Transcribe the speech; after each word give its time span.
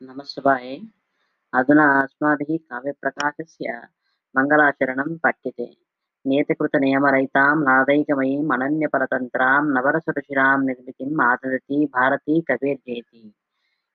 నమశివాయ 0.00 0.68
అధునా 1.52 1.84
అస్మాభిः 1.98 2.50
కావ్యప్రకాశస్య 2.70 3.66
మంగళాచరణం 4.34 5.10
పఠ్యతే 5.24 5.66
నేతకృత 6.24 6.74
నియతికృతనియమరహితాం 6.74 7.56
నాదైకమయీం 7.64 8.46
అనన్యపరతంత్రాం 8.52 9.64
నవరసరుచిరాం 9.72 10.60
నిర్మితి 10.66 11.06
ఆదదతి 11.20 11.78
భారతీ 11.94 12.36
కవిర్జేతి 12.40 13.22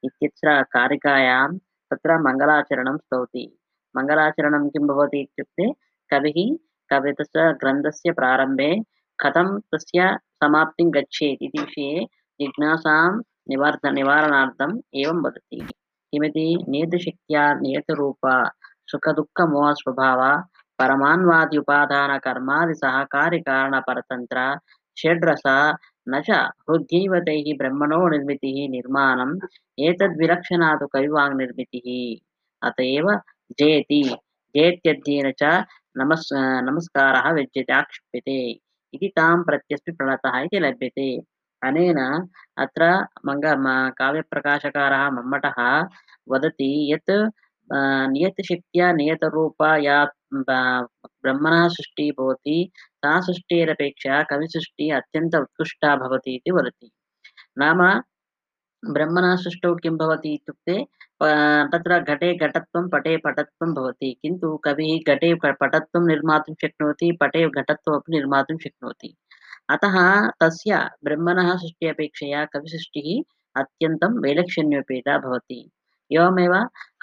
ఇత్యత్ర 0.04 0.50
కారికాయాం 0.76 1.52
తత్ర 1.92 2.18
మంగళాచరణం 2.18 2.98
స్తౌతి 2.98 3.46
మంగళాచరణం 3.96 4.66
కిం 4.70 4.86
భవతి 4.88 5.20
ఇత్యుక్తే 5.20 5.68
కవి 6.10 6.46
కవిత 6.90 7.22
గ్రంథస్య 7.64 8.12
ప్రారంభే 8.12 8.72
కథం 9.20 9.50
తస్య 9.74 10.02
సమాప్తిం 10.44 10.90
గచ్చేది 10.90 11.46
ఇది 11.46 11.60
విషయే 11.62 12.00
జిజ్ఞాసాం 12.40 13.12
నివార్ధ 13.50 13.88
నివారణార్థం 13.94 14.72
ఏం 14.96 15.18
వదతి 15.22 15.60
ఇమిది 16.14 16.46
నియతిశక్త్యా 16.72 17.44
నియతిరూప 17.62 18.26
సుఖదుఃఖమోహ 18.92 19.68
స్వభావ 19.74 20.22
పరమాన్వాది 20.80 21.58
ఉపాదాన 21.62 22.12
కర్మాది 22.18 22.76
సహకారి 22.76 23.40
కారణ 23.42 23.76
పరతంత్ర 23.88 24.40
షడ్రస 24.98 25.48
నచ 26.08 26.30
హృద్యైవతై 26.68 27.40
బ్రహ్మణో 27.60 28.00
నిర్మితి 28.08 28.52
నిర్మాణం 28.76 29.32
ఏతద్విలక్షణాదు 29.78 30.86
కవివాంగ్ 30.94 31.40
నిర్మితి 31.40 31.82
అత 32.62 32.80
ఏవ 32.94 33.08
జయతి 33.60 34.00
జయత్యధ్యేన 34.56 35.28
చ 35.42 35.52
నమస్ 35.96 36.30
నమస్కార 36.68 37.18
విద్యతే 37.38 37.74
ఆక్షిప్యతే 37.74 38.40
ఇది 38.94 39.08
తాం 39.18 39.40
ప్రత్యస్మి 39.42 39.94
ప్రణత 39.98 40.28
ఇది 40.46 40.60
లభ్యతే 40.60 41.10
अनेन 41.64 42.28
अत्र 42.58 43.08
मङ्ग 43.26 43.46
म- 43.46 43.90
काव्यप्रकाशकारः 43.98 45.10
मम्मटः 45.10 45.88
वदति 46.30 46.94
यत् 46.94 47.30
नियतशक्त्या 48.12 48.92
नियतरूपा 48.92 49.78
या 49.78 50.06
ब्रह्मणः 50.34 51.68
सृष्टिः 51.68 52.12
भवति, 52.20 52.72
सा 52.76 53.20
सृष्टिरपेक्षया 53.22 54.24
कविसृष्टिः 54.24 54.98
अत्यन्त 54.98 55.36
उत्कृष्टा 55.36 55.96
भवति 55.96 56.36
इति 56.36 56.52
वदति। 56.52 56.92
नाम 57.58 58.02
ब्रह्मणः 58.94 59.36
सृष्टौ 59.36 59.76
किं 59.76 59.98
भवति 59.98 60.34
इत्युक्ते 60.34 60.86
तत्र 61.72 62.00
घटे 62.00 62.38
घटत्वं, 62.38 62.90
पटे 62.90 63.18
पटत्वं 63.18 63.74
भवति, 63.74 64.20
किन्तु 64.22 64.58
कविः 64.58 65.14
घटे 65.14 65.36
पटत्वं 65.36 66.08
निर्मातुं 66.08 66.54
शक्नोति, 66.62 67.18
पटे 67.22 67.50
घटत्वमपि 67.50 68.12
निर्मातुं 68.12 68.58
शक्नोति। 68.58 69.18
अतः 69.70 69.96
तस्य 70.42 70.78
ब्रह्मणः 71.04 71.56
सृष्टिः 71.58 71.90
अपेक्षया 71.90 72.46
कविसृष्टिः 72.46 73.10
अत्यन्तं 73.62 74.14
वैलक्षण्योपेता 74.24 75.18
भवति। 75.18 75.60
एवमेव 76.12 76.54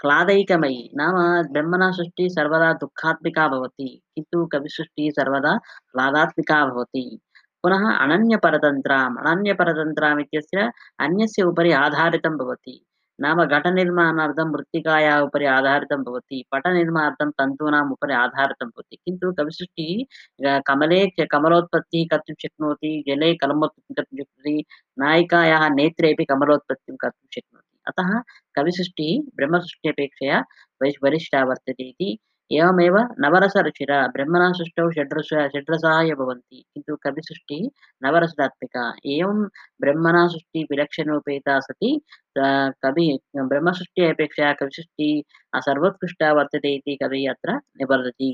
ह्लादैकमयी 0.02 0.90
नाम 0.96 1.16
ब्रह्मणः 1.52 1.90
सृष्टिः 1.90 2.28
सर्वदा 2.28 2.72
दुःखात्मिका 2.72 3.48
भवति, 3.48 3.88
किन्तु 4.14 4.46
कविसृष्टिः 4.46 5.10
सर्वदा 5.10 5.52
ह्लादात्मिका 5.52 6.64
भवति। 6.66 7.20
पुनः 7.62 7.84
अनन्यपरतन्त्राम् 7.96 9.16
अनन्यपरतन्त्राम् 9.18 10.20
इत्यस्य 10.20 10.70
अन्यस्य 11.00 11.42
उपरि 11.42 11.72
आधारितं 11.72 12.36
भवति। 12.36 12.76
नाम 13.23 13.39
घटनिर्माणार्थं 13.55 14.49
मृत्तिकायाः 14.51 15.19
उपरि 15.25 15.45
आधारितं 15.55 16.03
भवति 16.07 16.37
पटनिर्माणार्थं 16.53 17.29
तन्तूनाम् 17.39 17.91
उपरि 17.95 18.13
आधारितं 18.21 18.69
भवति 18.75 18.95
किन्तु 19.05 19.31
कविसृष्टिः 19.39 20.47
अ, 20.49 20.59
कमले 20.69 20.99
च 21.19 21.27
कमलोत्पत्तिः 21.33 22.05
कर्तुं 22.13 22.35
शक्नोति 22.43 22.91
जले 23.09 23.33
कलमोत्पत्तिं 23.43 23.95
कर्तुं 23.99 24.17
शक्नोति 24.23 24.55
नायिकायाः 25.03 25.67
नेत्रेपि 25.79 26.25
कमलोत्पत्तिं 26.33 26.95
कर्तुं 27.05 27.27
शक्नोति 27.35 27.67
अतः 27.91 28.11
कविसृष्टिः 28.55 29.21
ब्रह्मसृष्ट्यपेक्षया 29.37 30.39
वै 30.81 30.91
वरिष्ठा 31.03 31.43
वर्तते 31.51 31.89
इति 31.89 32.17
एवमेव 32.51 32.95
नवरसरुचिरा 33.23 33.95
ब्रह्मणः 34.15 34.51
सृष्टौ 34.57 34.83
षड्रस 34.97 35.29
षड्रसाः 35.53 36.01
एव 36.09 36.19
भवन्ति 36.19 36.59
किन्तु 36.73 36.95
कविसृष्टिः 37.05 37.63
नवरसात्मिका 38.07 38.83
एवं 39.15 39.41
ब्रह्मणः 39.85 40.27
सृष्टिः 40.35 40.67
विलक्षणोपेता 40.71 41.59
सति 41.69 41.91
अ, 42.37 42.45
कवि 42.85 43.07
ब्रह्मसृष्टिः 43.53 44.09
अपेक्षया 44.13 44.53
कविसृष्टिः 44.61 45.61
सर्वोत्कृष्टा 45.69 46.31
वर्तते 46.41 46.75
इति 46.75 46.95
कविः 47.03 47.29
अत्र 47.33 47.57
निवर्तति 47.81 48.31